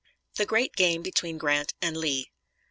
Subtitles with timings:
[0.33, 2.31] THE GREAT GAME BETWEEN GRANT AND LEE.